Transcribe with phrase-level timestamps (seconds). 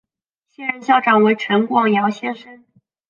[0.47, 2.65] 现任校长为陈广尧先生。